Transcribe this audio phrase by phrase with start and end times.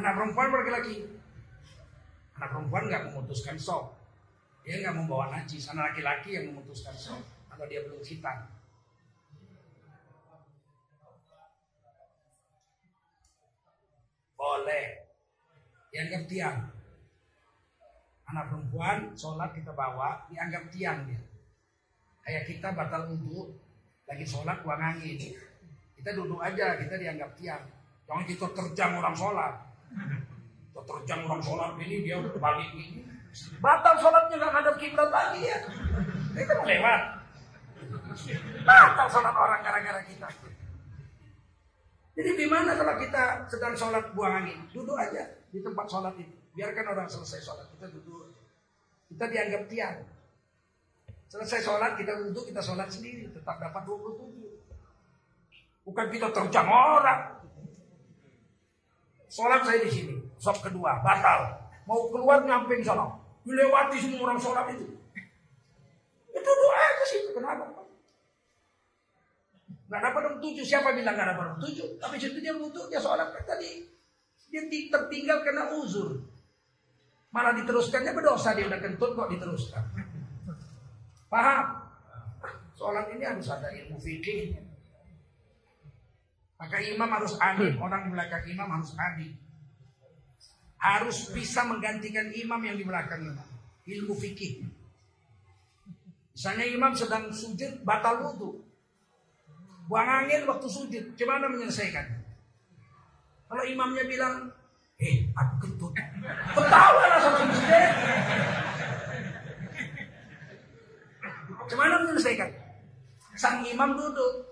[0.00, 1.04] Anak perempuan laki-laki.
[2.40, 3.92] Anak perempuan nggak memutuskan sok.
[4.64, 5.68] Dia nggak membawa najis.
[5.68, 7.20] Anak laki-laki yang memutuskan sok.
[7.52, 8.48] Atau dia belum hitam.
[14.40, 15.04] Boleh.
[15.92, 16.58] Dianggap tiang.
[18.32, 21.20] Anak perempuan sholat kita bawa dianggap tiang dia.
[22.24, 23.52] Kayak kita batal wudhu
[24.08, 25.36] lagi sholat buang angin.
[25.92, 27.68] Kita duduk aja kita dianggap tiang.
[28.08, 29.69] Jangan kita terjang orang sholat.
[30.80, 33.06] Terjang orang sholat ini dia balik ini.
[33.62, 35.58] Batal sholatnya nggak ngadap kiblat lagi ya.
[36.34, 37.02] Kita mau lewat.
[38.66, 40.28] Batal sholat orang gara-gara kita.
[42.20, 44.66] Jadi gimana kalau kita sedang sholat buang angin?
[44.74, 46.36] Duduk aja di tempat sholat itu.
[46.58, 47.70] Biarkan orang selesai sholat.
[47.78, 48.34] Kita duduk.
[49.08, 50.04] Kita dianggap tiang.
[51.30, 53.30] Selesai sholat kita duduk, kita sholat sendiri.
[53.30, 54.42] Tetap dapat 27.
[55.86, 57.39] Bukan kita terjang orang.
[59.30, 60.14] Sholat saya di sini.
[60.42, 61.54] Sop kedua, batal.
[61.86, 63.06] Mau keluar nyamping sana.
[63.46, 64.90] Dilewati semua orang sholat itu.
[66.34, 67.30] Itu doa ke situ.
[67.30, 67.70] Kenapa?
[69.90, 70.66] Gak dapat nomor tujuh.
[70.66, 71.98] Siapa bilang gak dapat nomor tujuh?
[72.02, 73.86] Tapi situ dia butuh, dia sholat kan tadi.
[74.50, 76.26] Dia tertinggal karena uzur.
[77.30, 79.82] Malah diteruskannya berdosa dia udah kentut kok diteruskan.
[81.30, 81.86] Paham?
[82.74, 84.69] Sholat ini harus ada ilmu fikihnya.
[86.60, 89.32] Maka imam harus adil, orang di belakang imam harus adil.
[90.76, 93.48] Harus bisa menggantikan imam yang di belakang imam.
[93.88, 94.68] Ilmu fikih.
[96.36, 98.60] Misalnya imam sedang sujud batal wudhu.
[99.88, 101.16] Buang angin waktu sujud.
[101.16, 102.06] Gimana menyelesaikan?
[103.48, 104.52] Kalau imamnya bilang,
[105.00, 105.96] eh aku kentut.
[106.54, 107.88] Ketawa lah sama masjid.
[111.72, 112.50] Gimana menyelesaikan?
[113.34, 114.44] Sang imam duduk.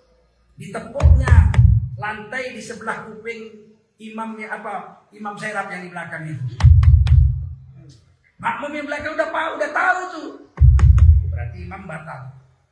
[0.59, 1.58] Ditepuknya
[1.99, 5.03] lantai di sebelah kuping imamnya apa?
[5.11, 6.45] Imam serap yang di belakang itu.
[8.39, 10.29] Makmum yang belakang udah tahu, udah tahu tuh.
[11.27, 12.21] Berarti imam batal.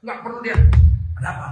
[0.07, 0.57] Nggak perlu dia.
[1.19, 1.49] Ada apa?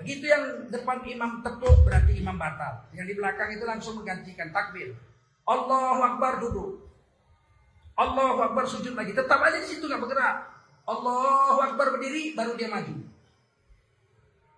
[0.00, 2.88] Begitu yang depan imam tepuk berarti imam batal.
[2.96, 4.96] Yang di belakang itu langsung menggantikan takbir.
[5.44, 6.88] Allahu Akbar duduk.
[8.00, 9.12] Allahu Akbar sujud lagi.
[9.12, 10.61] Tetap aja di situ nggak bergerak.
[10.92, 12.94] Allahu Akbar berdiri baru dia maju.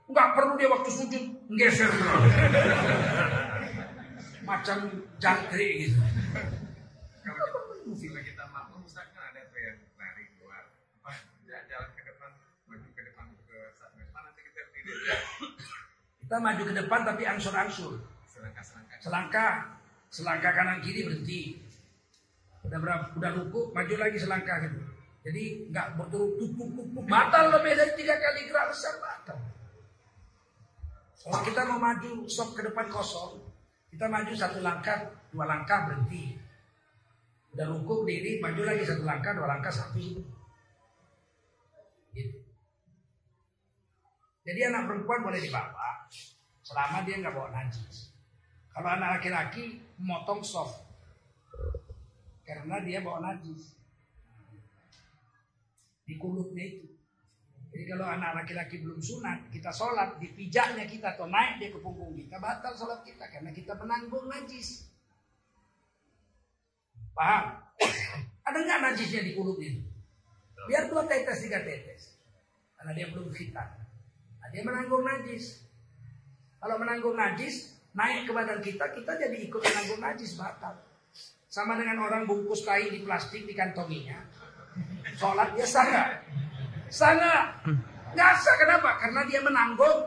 [0.05, 1.25] Nggak perlu dia waktu sujud
[1.57, 1.89] geser
[4.45, 4.79] Macam
[5.23, 6.01] jangkrik gitu.
[7.25, 10.65] Kalau kita makmum Ustaz kan ada tuh yang lari keluar.
[11.49, 12.31] Jalan ke depan,
[12.69, 13.59] maju ke depan ke
[13.97, 14.93] depan nanti kita berdiri.
[16.21, 17.93] Kita maju ke depan tapi angsur-angsur.
[18.29, 18.97] Selangkah-selangkah.
[19.01, 19.55] Selangkah,
[20.13, 21.43] selangkah kanan kiri berhenti.
[22.65, 23.05] Udah berapa?
[23.17, 24.94] Udah ruku, maju lagi selangkah gitu.
[25.25, 29.41] Jadi nggak berturut tutup tutup batal lebih dari tiga kali gerak besar batal.
[31.25, 33.41] Kalau kita mau maju stop ke depan kosong,
[33.89, 36.37] kita maju satu langkah, dua langkah berhenti.
[37.57, 40.21] Udah ruku diri, maju lagi satu langkah, dua langkah sapi.
[42.13, 42.39] Gitu.
[44.45, 46.05] Jadi anak perempuan boleh dibawa
[46.61, 48.13] selama dia nggak bawa najis.
[48.77, 50.85] Kalau anak laki-laki motong soft
[52.45, 53.73] karena dia bawa najis
[56.05, 56.87] di kulitnya itu.
[57.75, 61.83] Jadi kalau anak laki-laki belum sunat, kita sholat di pijaknya kita atau naik dia ke
[61.83, 64.87] punggung kita batal sholat kita karena kita menanggung najis.
[67.19, 67.59] Paham?
[68.45, 69.83] Ada nggak najisnya di kulitnya?
[70.65, 72.17] Biar dua tetes tiga tetes,
[72.79, 73.69] karena dia belum khitan.
[74.41, 75.65] Nah, dia menanggung najis.
[76.63, 80.81] Kalau menanggung najis, naik ke badan kita, kita jadi ikut menanggung najis batal.
[81.49, 84.17] Sama dengan orang bungkus kain di plastik dikantonginya.
[84.17, 84.34] Sholat
[85.05, 86.09] dia sah nggak?
[86.89, 87.45] Sah nggak?
[88.15, 88.91] Nggak sah kenapa?
[88.99, 89.99] Karena dia menanggung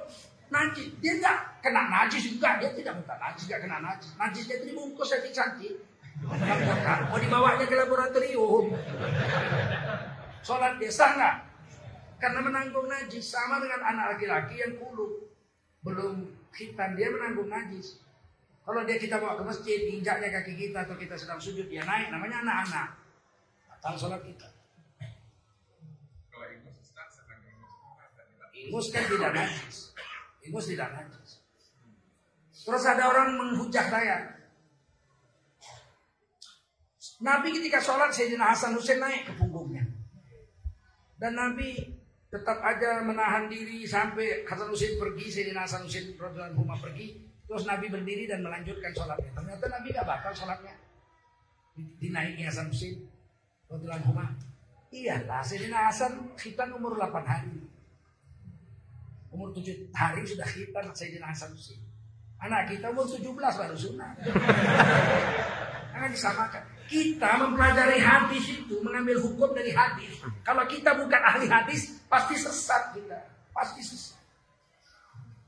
[0.49, 0.87] najis.
[0.97, 2.57] Dia nggak kena najis juga.
[2.57, 4.09] Dia tidak minta najis, nggak kena najis.
[4.17, 5.75] Najisnya itu dibungkus cantik-cantik.
[7.13, 8.65] Mau dibawanya ke laboratorium.
[10.41, 11.35] Sholat dia sah nggak?
[12.17, 15.29] Karena menanggung najis sama dengan anak laki-laki yang kulu
[15.85, 18.01] belum khitan dia menanggung najis.
[18.67, 22.11] Kalau dia kita bawa ke masjid, injaknya kaki kita atau kita sedang sujud, dia naik,
[22.11, 22.99] namanya anak-anak.
[23.71, 24.43] Batal sholat kita.
[26.27, 28.46] Kalau ingus Ustaz sedang ingus Ustaz, tidak.
[28.65, 29.93] Ingus kan tidak najis.
[30.41, 31.45] Ingus tidak najis.
[32.65, 34.17] Terus ada orang menghujah saya.
[37.17, 39.85] Nabi ketika sholat Sayyidina Hasan Hussein naik ke punggungnya.
[41.17, 41.73] Dan Nabi
[42.29, 47.25] tetap aja menahan diri sampai Hasan Hussein pergi, Sayyidina Hasan Hussein anhu pergi.
[47.47, 49.31] Terus Nabi berdiri dan melanjutkan sholatnya.
[49.33, 50.75] Ternyata Nabi gak batal sholatnya.
[51.97, 53.01] Dinaiki Hasan Hussein
[53.71, 54.11] anhu.
[54.93, 57.66] Iyalah, Sayyidina Hasan khitan umur 8 hari.
[59.37, 61.77] Umur tujuh hari sudah khitan Sayyidina Hasan Husain.
[62.41, 64.17] Anak kita umur 17 baru sunnah.
[65.93, 66.63] Jangan disamakan.
[66.89, 70.25] Kita mempelajari hadis itu, mengambil hukum dari hadis.
[70.41, 73.29] Kalau kita bukan ahli hadis, pasti sesat kita.
[73.53, 74.17] Pasti sesat.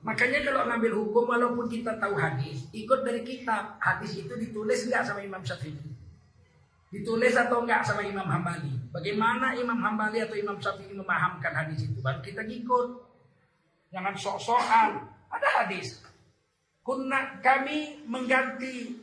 [0.05, 3.81] Makanya kalau ngambil hukum walaupun kita tahu hadis, ikut dari kitab.
[3.81, 5.97] Hadis itu ditulis nggak sama Imam Syafi'i?
[6.93, 8.69] Ditulis atau enggak sama Imam Hambali?
[8.93, 11.97] Bagaimana Imam Hambali atau Imam Syafi'i memahamkan hadis itu?
[12.05, 13.08] Baru kita ngikut.
[13.89, 14.91] Jangan sok-sokan.
[15.29, 16.01] Ada hadis.
[16.81, 18.97] Kunna kami mengganti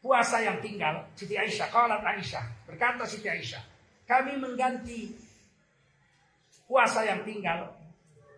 [0.00, 1.04] puasa yang tinggal.
[1.12, 2.44] Siti Aisyah, qalat Aisyah.
[2.64, 3.60] Berkata Siti Aisyah,
[4.08, 5.12] kami mengganti
[6.64, 7.66] puasa yang tinggal,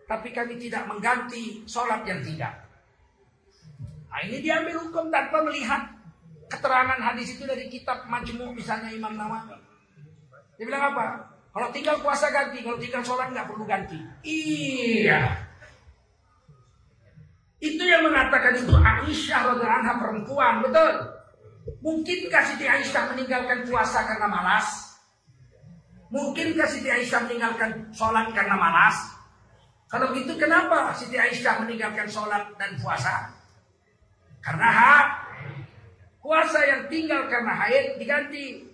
[0.09, 2.65] tapi kami tidak mengganti sholat yang tidak.
[4.09, 5.89] Nah, ini diambil hukum tanpa melihat
[6.49, 9.57] keterangan hadis itu dari kitab Majmu misalnya Imam Nawawi.
[10.57, 11.33] Dia bilang apa?
[11.53, 13.97] Kalau tinggal puasa ganti, kalau tinggal sholat nggak perlu ganti.
[14.25, 15.42] Iya.
[17.63, 20.91] Itu yang mengatakan itu Aisyah radhiallahu perempuan, betul?
[21.79, 24.67] Mungkinkah Siti Aisyah meninggalkan puasa karena malas?
[26.11, 29.15] Mungkinkah Siti Aisyah meninggalkan sholat karena malas?
[29.87, 33.31] Kalau gitu kenapa Siti Aisyah meninggalkan sholat dan puasa?
[34.43, 35.07] Karena hak.
[36.19, 38.67] Puasa yang tinggal karena haid diganti.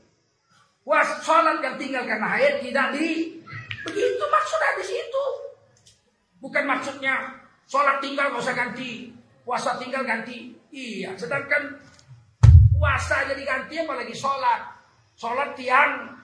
[0.81, 3.37] Puasa sholat yang tinggal karena haid tidak di.
[3.85, 5.25] Begitu maksud hadis itu.
[6.41, 7.37] Bukan maksudnya
[7.69, 9.13] sholat tinggal nggak usah ganti.
[9.45, 10.57] Puasa tinggal ganti.
[10.73, 11.13] Iya.
[11.13, 11.77] Sedangkan
[12.73, 14.73] puasa jadi ganti apalagi sholat.
[15.13, 16.17] Sholat tiang.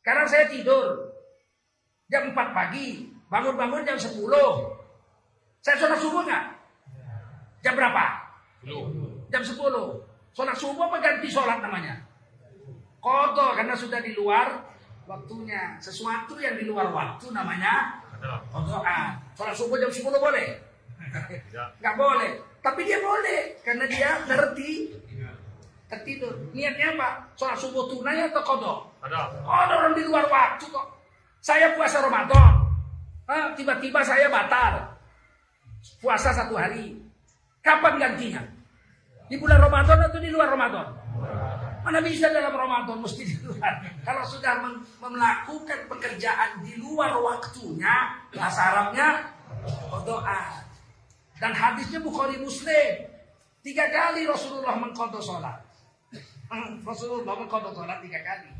[0.00, 1.12] Sekarang saya tidur.
[2.08, 3.12] Jam 4 pagi.
[3.28, 4.24] Bangun-bangun jam 10.
[5.60, 6.44] Saya sholat subuh nggak?
[7.60, 8.04] Jam berapa?
[9.28, 9.52] Jam 10.
[10.32, 11.96] Sholat subuh apa ganti sholat namanya?
[13.02, 14.62] Kotor karena sudah di luar
[15.10, 15.80] waktunya.
[15.82, 18.05] Sesuatu yang di luar waktu namanya
[18.50, 19.10] kotoran.
[19.36, 20.48] Sholat subuh jam 10 boleh?
[21.80, 22.32] Nggak boleh.
[22.60, 24.70] Tapi dia boleh karena dia ngerti
[25.86, 26.34] tertidur.
[26.50, 27.08] Niatnya apa?
[27.38, 28.78] Sholat subuh tunai atau kodok?
[29.46, 30.86] Kodok orang di luar waktu kok.
[31.38, 32.66] Saya puasa Ramadan.
[33.26, 34.82] Ah, Tiba-tiba saya batal.
[36.02, 36.98] Puasa satu hari.
[37.62, 38.42] Kapan gantinya?
[39.26, 40.86] Di bulan Ramadan atau di luar Ramadan?
[41.86, 43.78] Mana bisa dalam Ramadan mesti di luar.
[44.02, 44.58] Kalau sudah
[44.98, 49.22] melakukan pekerjaan di luar waktunya, bahasa Arabnya
[50.02, 50.66] doa.
[51.38, 53.06] Dan hadisnya Bukhari Muslim.
[53.62, 55.62] Tiga kali Rasulullah mengkodok sholat.
[56.90, 58.50] Rasulullah mengkodok sholat tiga kali.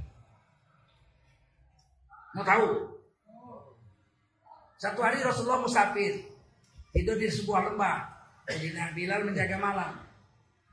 [2.38, 2.94] Mau tahu?
[4.79, 6.31] Satu hari Rasulullah musafir.
[6.94, 8.06] Tidur di sebuah lembah.
[8.46, 10.06] Sayyidina Bilal menjaga malam.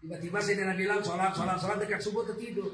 [0.03, 2.67] Tiba-tiba Sayyidina Bilal sholat, sholat, sholat dekat subuh tertidur.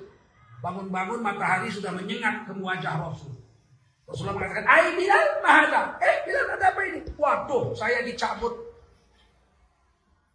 [0.66, 3.38] Bangun-bangun matahari sudah menyengat ke wajah Rasul.
[4.10, 5.94] Rasulullah mengatakan, Ay Bilal, mahada.
[6.02, 7.06] Eh Bilal ada apa ini?
[7.14, 8.58] Waduh, saya dicabut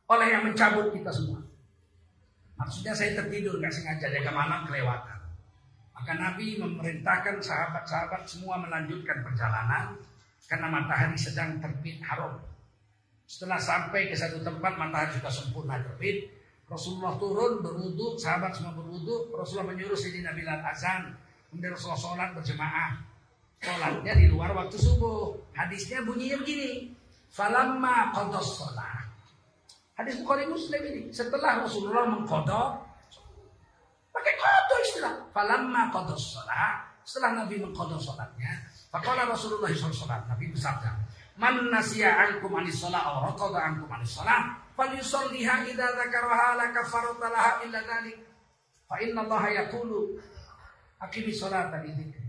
[0.06, 1.42] oleh yang mencabut kita semua.
[2.54, 5.18] Maksudnya saya tertidur, nggak sengaja jaga malam kelewatan.
[5.98, 9.98] Maka Nabi memerintahkan sahabat-sahabat semua melanjutkan perjalanan
[10.46, 12.38] karena matahari sedang terbit haram.
[13.26, 16.30] Setelah sampai ke satu tempat matahari sudah sempurna terbit,
[16.74, 21.14] Rasulullah turun berwudu, sahabat semua berwudu, Rasulullah menyuruh Sayyidina Bilal azan,
[21.48, 22.98] kemudian Rasulullah sholat berjemaah.
[23.62, 25.32] Sholatnya di luar waktu subuh.
[25.56, 26.92] Hadisnya bunyinya begini.
[27.32, 29.08] Falamma qadas sholat.
[29.96, 31.02] Hadis Bukhari Muslim ini.
[31.14, 32.82] Setelah Rasulullah mengkodok,
[34.12, 35.14] pakai kodok istilah.
[35.32, 36.92] Falamma qadas sholat.
[37.06, 40.90] Setelah Nabi mengkodok sholatnya, Faqala Rasulullah SAW, Nabi bersabda,
[41.34, 47.26] Man nasiya ankum anis sholat, aw raqada ankum anis sholat, falyusalliha idza dzakaraha la kafarata
[47.26, 48.18] laha illa dzalik.
[48.86, 50.14] Fa inna Allah yaqulu
[51.02, 52.22] aqimi sholata li dzikri.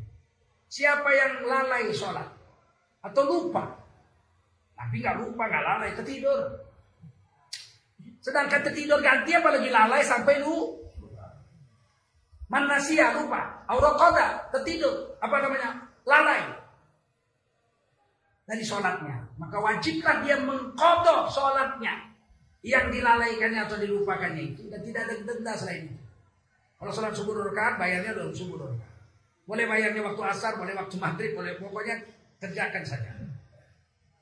[0.65, 2.29] Siapa yang lalai sholat
[3.05, 3.77] atau lupa,
[4.73, 6.41] Nabi nggak lupa, nggak lalai, tertidur.
[8.25, 10.81] Sedangkan tertidur ganti apalagi lalai sampai lu
[12.45, 15.84] Manasia lupa, aurokoda tertidur, apa namanya?
[18.55, 19.19] Dari sholatnya.
[19.35, 22.07] Maka wajiblah dia mengkodok sholatnya
[22.63, 25.99] yang dilalaikannya atau dilupakannya itu dan tidak ada denda selain itu.
[26.79, 28.95] Kalau sholat subuh rakaat bayarnya dalam subuh rakaat.
[29.43, 31.99] Boleh bayarnya waktu asar, boleh waktu maghrib, boleh pokoknya
[32.39, 33.11] kerjakan saja.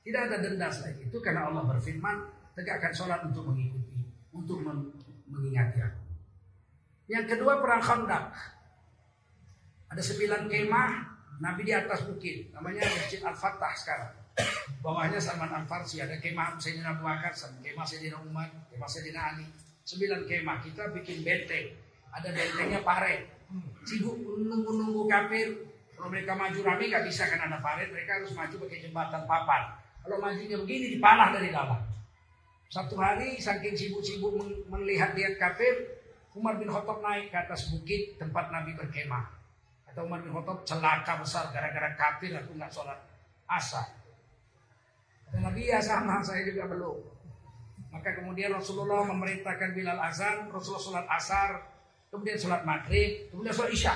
[0.02, 2.25] Tidak ada denda selain itu karena Allah berfirman
[2.58, 4.02] tegakkan sholat untuk mengikuti,
[4.34, 4.66] untuk
[5.30, 6.02] mengingati aku.
[7.06, 8.34] Yang kedua perang Khandaq.
[9.94, 10.92] Ada sembilan kemah
[11.38, 14.23] Nabi di atas bukit, namanya Masjid Al-Fatah sekarang.
[14.84, 19.46] Bawahnya Salman Al-Farsi, ada kemah Sayyidina Abu Bakar, kemah Sayyidina Umar, kemah Sayyidina Ali.
[19.86, 21.72] Sembilan kemah, kita bikin benteng.
[22.12, 23.30] Ada bentengnya paret.
[23.86, 25.48] Sibuk menunggu-nunggu kafir,
[25.94, 29.72] Kalau mereka maju rame nggak bisa kan ada parit, mereka harus maju pakai jembatan papan.
[30.04, 31.80] Kalau majunya begini dipanah dari dalam.
[32.68, 34.36] Satu hari saking sibuk-sibuk
[34.68, 36.04] melihat-lihat kafir,
[36.36, 39.32] Umar bin Khattab naik ke atas bukit tempat Nabi berkemah.
[39.88, 43.00] Atau Umar bin Khattab celaka besar gara-gara kafir aku nggak sholat
[43.48, 44.02] asar.
[45.42, 46.98] Nabi ya sama, saya juga belum.
[47.94, 51.50] Maka kemudian Rasulullah memerintahkan Bilal azan, Rasulullah sholat asar,
[52.10, 53.94] kemudian sholat maghrib, kemudian sholat isya.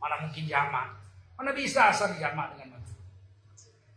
[0.00, 0.96] Mana mungkin jamak.
[1.36, 2.98] Mana bisa asar jamak dengan maghrib.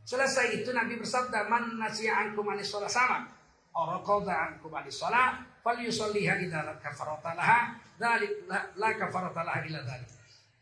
[0.04, 3.28] Selesai itu Nabi bersabda, Man nasiya ankum anis sholat sama.
[3.76, 8.48] Orang ankum anis sholat, fal yusalliha idza kafarata laha dzalik
[8.80, 10.12] la kafarata laha illa dzalik.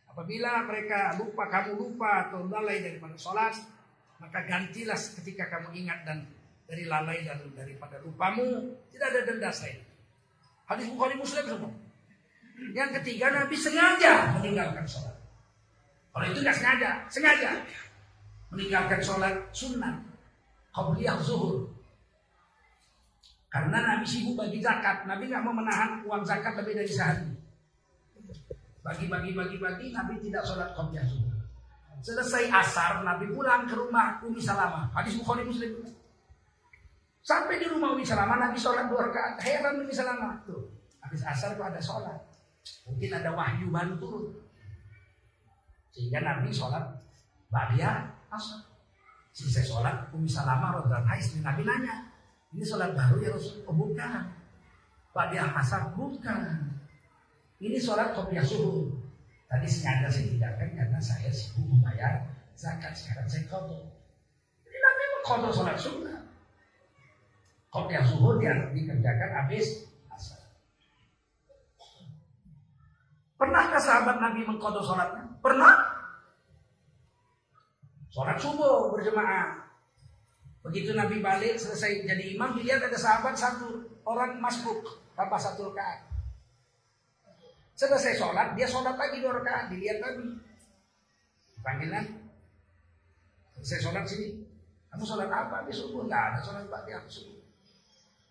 [0.09, 3.53] Apabila mereka lupa kamu lupa atau lalai daripada sholat,
[4.17, 6.25] maka gantilah ketika kamu ingat dan
[6.67, 9.79] dari lalai dan daripada lupamu tidak ada denda saya.
[10.67, 11.71] Hadis Bukhari Muslim semua.
[12.73, 15.15] Yang ketiga Nabi sengaja meninggalkan sholat.
[16.11, 17.51] Kalau itu nggak sengaja, sengaja
[18.49, 20.01] meninggalkan sholat sunnah,
[20.73, 21.77] qabliyah zuhur,
[23.47, 25.07] karena Nabi sibuk bagi zakat.
[25.07, 27.29] Nabi nggak mau menahan uang zakat lebih dari sehari.
[28.83, 31.36] Bagi-bagi bagi-bagi Nabi tidak sholat qobliyah subuh.
[32.01, 34.89] Selesai asar Nabi pulang ke rumah Umi Salamah.
[34.93, 35.81] Hadis Bukhari Muslim.
[37.25, 39.41] Sampai di rumah Umi Salamah Nabi sholat dua rakaat.
[39.41, 40.39] Heran Umi Salamah.
[40.45, 40.71] Tuh,
[41.03, 42.19] habis asar itu ada sholat.
[42.87, 44.25] Mungkin ada wahyu baru turun.
[45.91, 46.85] Sehingga Nabi sholat
[47.49, 48.61] Ba'diyah asar.
[49.33, 52.09] Selesai sholat Umi Salamah Rodhan istri Nabi nanya.
[52.55, 53.65] Ini sholat baru ya Rasul?
[53.67, 54.23] Oh bukan.
[55.11, 56.41] Pak dia asar bukan.
[57.57, 59.06] Ini sholat kopiah subuh.
[59.47, 62.19] Tadi sengaja saya tinggalkan karena saya sibuk membayar
[62.59, 62.91] zakat.
[62.91, 63.87] Sekarang saya kodok.
[64.67, 66.19] Jadi Nabi mengkodok sholat sunnah.
[67.71, 70.43] Kopiah subuh dia dikerjakan habis asar.
[73.39, 75.23] Pernahkah sahabat Nabi mengkodok sholatnya?
[75.39, 75.75] Pernah.
[78.11, 79.63] Sholat subuh berjemaah.
[80.67, 84.83] Begitu Nabi balik selesai jadi imam dilihat ada sahabat satu orang masbuk
[85.15, 86.16] tanpa satu rakaat.
[87.77, 90.33] Selesai sholat dia sholat lagi dua rakaat dilihat Nabi.
[91.61, 92.05] Panggilan.
[93.61, 94.41] Selesai sholat sini.
[94.89, 96.09] Kamu sholat apa di subuh?
[96.09, 97.37] Enggak ada sholat di subuh.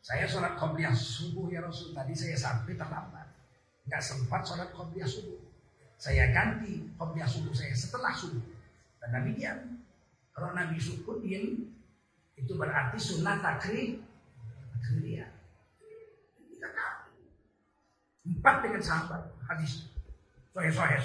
[0.03, 1.95] Saya sholat qobliyah subuh ya Rasul.
[1.95, 3.27] Tadi saya sampai terlambat.
[3.87, 5.39] Enggak sempat sholat qobliyah subuh.
[5.95, 8.43] Saya ganti qobliyah subuh saya setelah subuh.
[8.99, 9.79] Dan Nabi diam.
[10.35, 11.71] Kalau Nabi syukur diam,
[12.35, 14.03] itu berarti sunnah takrir
[14.75, 15.36] takriyah.
[18.27, 19.87] Empat dengan sahabat hadis.
[20.51, 20.99] Sohe sohe.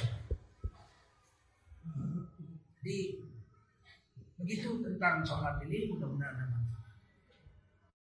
[2.81, 2.97] Jadi
[4.41, 6.60] begitu tentang sholat ini mudah-mudahan